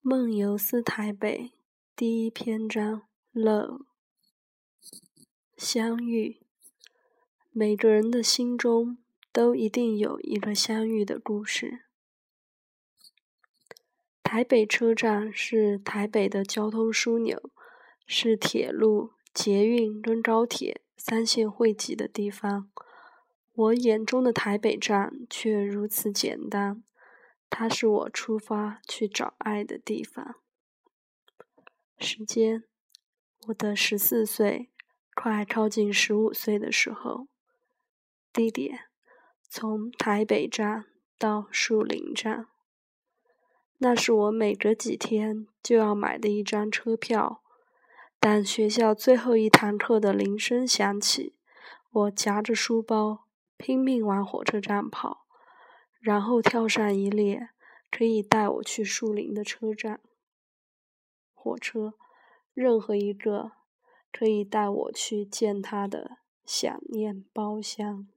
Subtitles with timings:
[0.00, 1.50] 梦游思台北
[1.96, 3.02] 第一篇章
[3.34, 3.80] ：Love
[5.56, 6.40] 相遇。
[7.50, 8.98] 每个人的心中
[9.32, 11.80] 都一定有一个相遇的故事。
[14.22, 17.50] 台北车站是台北的交通枢纽，
[18.06, 22.70] 是铁路、捷运跟高铁三线汇集的地方。
[23.52, 26.84] 我眼中的台北站却如此简单。
[27.50, 30.36] 它是我出发去找爱的地方。
[31.98, 32.64] 时间，
[33.48, 34.70] 我的十四岁，
[35.14, 37.26] 快靠近十五岁的时候。
[38.32, 38.86] 地点，
[39.48, 40.84] 从台北站
[41.18, 42.46] 到树林站。
[43.78, 47.42] 那是我每隔几天就要买的一张车票。
[48.20, 51.36] 但学校最后一堂课的铃声响起，
[51.90, 53.26] 我夹着书包，
[53.56, 55.27] 拼命往火车站跑。
[55.98, 57.50] 然后跳上一列
[57.90, 60.00] 可以带我去树林的车站，
[61.34, 61.94] 火车，
[62.54, 63.52] 任何一个
[64.12, 68.08] 可以带我去见他的想念包厢。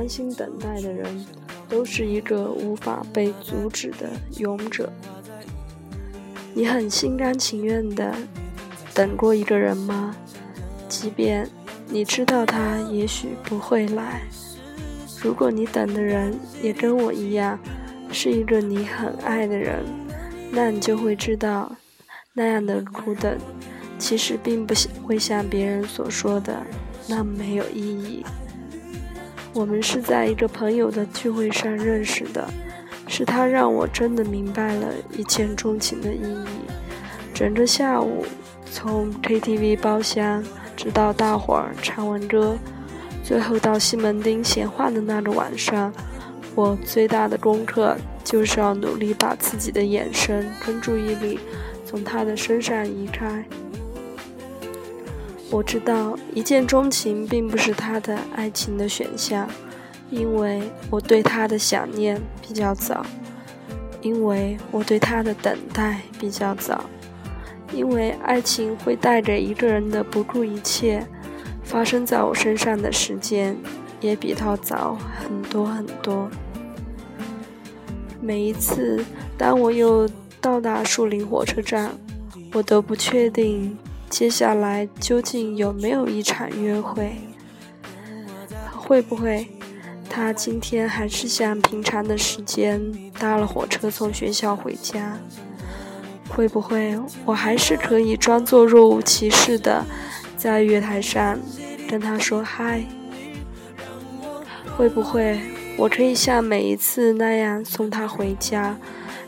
[0.00, 1.26] 安心等待的人，
[1.68, 4.90] 都是一个无法被阻止的勇者。
[6.54, 8.14] 你很心甘情愿的
[8.94, 10.16] 等过一个人吗？
[10.88, 11.46] 即便
[11.86, 14.22] 你知道他也许不会来。
[15.22, 17.58] 如果你等的人也跟我一样，
[18.10, 19.84] 是一个你很爱的人，
[20.50, 21.70] 那你就会知道，
[22.32, 23.36] 那样的苦等，
[23.98, 26.56] 其实并不像会像别人所说的
[27.06, 28.24] 那么没有意义。
[29.52, 32.48] 我们是在一个朋友的聚会上认识的，
[33.08, 36.46] 是他让我真的明白了一见钟情的意义。
[37.34, 38.24] 整个下午，
[38.70, 40.44] 从 KTV 包厢
[40.76, 42.56] 直到大伙儿唱完歌，
[43.24, 45.92] 最后到西门町闲话的那个晚上，
[46.54, 51.40] 我最大的功课就是要努力把自己的眼神跟注意力
[51.84, 53.44] 从他的身上移开。
[55.50, 59.48] 我知道一见钟情并不是他的爱情的选项，
[60.08, 63.04] 因为我对他的想念比较早，
[64.00, 66.84] 因为我对他的等待比较早，
[67.72, 71.04] 因为爱情会带着一个人的不顾一切，
[71.64, 73.56] 发生在我身上的时间
[74.00, 76.30] 也比他早很多很多。
[78.20, 79.04] 每一次
[79.36, 80.08] 当我又
[80.40, 81.90] 到达树林火车站，
[82.52, 83.76] 我都不确定。
[84.10, 87.16] 接下来究竟有没有一场约会？
[88.74, 89.48] 会不会
[90.10, 92.82] 他今天还是像平常的时间
[93.18, 95.16] 搭了火车从学校回家？
[96.28, 99.84] 会不会我还是可以装作若无其事的
[100.36, 101.38] 在月台上
[101.88, 102.84] 跟他说嗨？
[104.76, 105.40] 会不会
[105.78, 108.76] 我可以像每一次那样送他回家，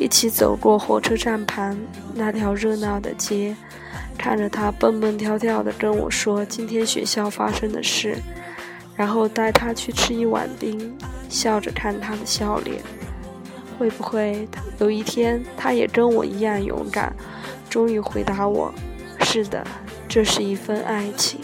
[0.00, 1.78] 一起走过火车站旁
[2.12, 3.56] 那条热闹的街？
[4.16, 8.16] 看着他蹦蹦跳跳的跟我说今天学校发生的事，
[8.96, 10.96] 然后带他去吃一碗冰，
[11.28, 12.82] 笑着看他的笑脸。
[13.78, 14.48] 会不会
[14.78, 17.14] 有一天他也跟我一样勇敢，
[17.68, 18.72] 终于回答我：
[19.22, 19.66] 是的，
[20.08, 21.40] 这是一份爱情。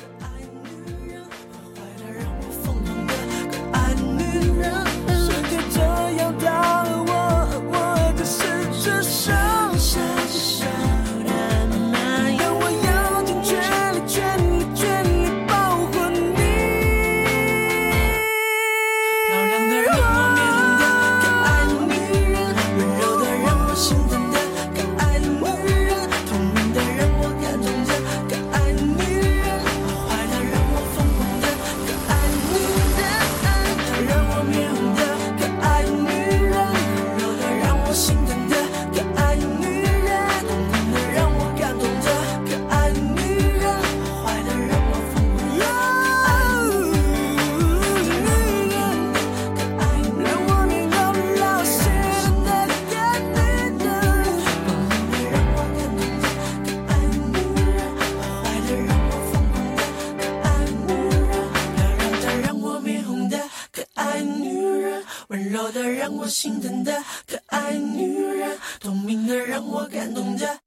[66.30, 70.60] 心疼的可爱女人，透明的让我感动的。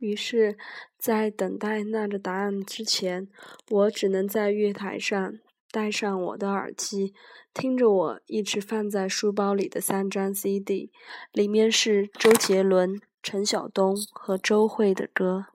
[0.00, 0.58] 于是，
[0.98, 3.28] 在等待那个答案之前，
[3.68, 5.34] 我只能在月台上
[5.70, 7.14] 戴上我的耳机，
[7.52, 10.90] 听着我一直放在书包里的三张 CD，
[11.32, 15.46] 里面是周杰伦、陈晓东和周蕙的歌。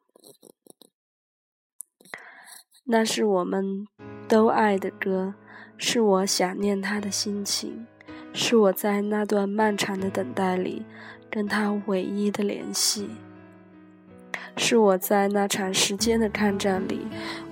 [2.87, 3.87] 那是我们
[4.27, 5.33] 都爱的歌，
[5.75, 7.87] 是我想念他的心情，
[8.31, 10.83] 是我在那段漫长的等待里
[11.31, 13.09] 跟他唯一的联系。
[14.55, 17.01] 是我在那场时间的抗战里，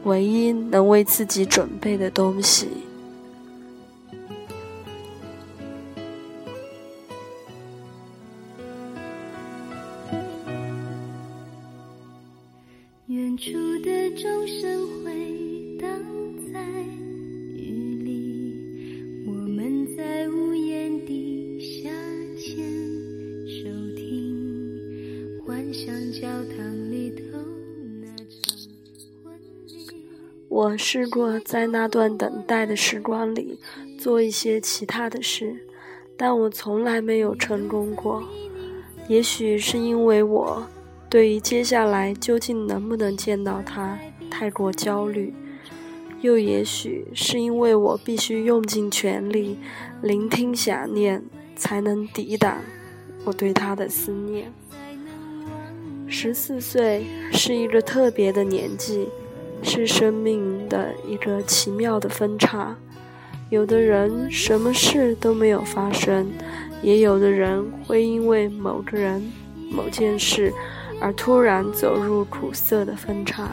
[0.03, 2.69] 唯一能为自己准备的东西。
[30.63, 33.59] 我试过在那段等待的时光里
[33.99, 35.53] 做一些其他的事，
[36.15, 38.23] 但我从来没有成功过。
[39.09, 40.65] 也许是因为我
[41.09, 43.99] 对于接下来究竟能不能见到他
[44.31, 45.33] 太过焦虑，
[46.21, 49.57] 又也许是因为我必须用尽全力
[50.01, 51.21] 聆听想念，
[51.57, 52.61] 才能抵挡
[53.25, 54.49] 我对他的思念。
[56.07, 59.09] 十四岁是一个特别的年纪。
[59.63, 62.75] 是生命的一个奇妙的分叉，
[63.49, 66.29] 有的人什么事都没有发生，
[66.81, 69.23] 也有的人会因为某个人、
[69.71, 70.53] 某件事
[70.99, 73.49] 而突然走入苦涩的分叉。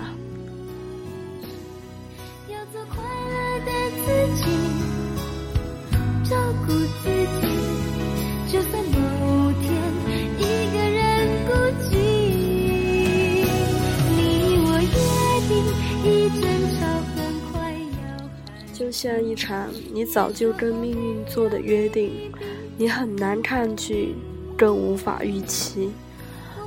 [19.02, 22.30] 像一场你早就跟命运做的约定，
[22.76, 24.14] 你很难抗拒，
[24.58, 25.90] 更无法预期。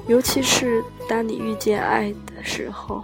[0.08, 3.04] 尤其是当你遇见爱的时候，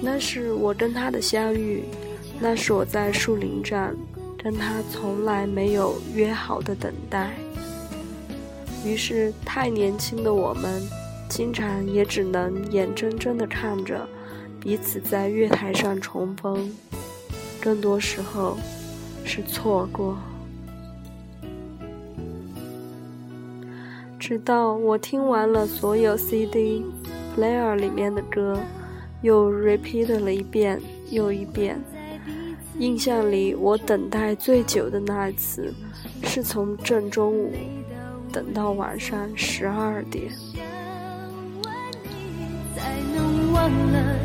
[0.00, 1.84] 那是我跟他的相遇，
[2.40, 3.94] 那是我在树林站
[4.42, 7.30] 跟他从来没有约好的等待。
[8.84, 10.82] 于是，太年轻的我们，
[11.28, 14.04] 经常也只能眼睁睁地看着
[14.60, 16.68] 彼此在月台上重逢。
[17.62, 18.58] 更多时候
[19.24, 20.18] 是错过，
[24.18, 26.84] 直到我听完了所有 CD
[27.36, 28.58] player 里面的歌，
[29.20, 31.80] 又 repeat 了一遍又一遍。
[32.80, 35.72] 印象里，我等待最久的那一次，
[36.24, 37.52] 是从正中午
[38.32, 40.28] 等到晚上十二点。
[40.28, 40.40] 十
[42.80, 44.21] 四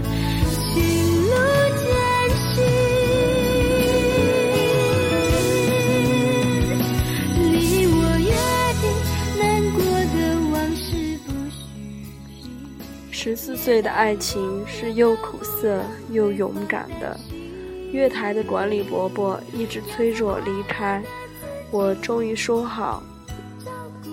[13.68, 17.20] 岁的爱情是又苦涩又勇敢的。
[17.92, 21.04] 月台的管理伯伯一直催着我离开，
[21.70, 23.04] 我终于说好。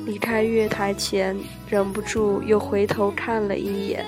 [0.06, 1.38] 离开月台前，
[1.70, 4.04] 忍不住又回头看了一眼，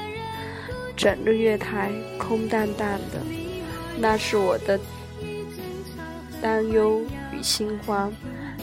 [0.97, 3.23] 整个月台空荡荡的，
[4.01, 4.77] 那是我的
[6.43, 8.13] 担忧与心慌，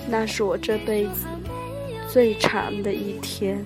[0.09, 1.27] 那是我这辈子
[2.09, 3.65] 最长的一天。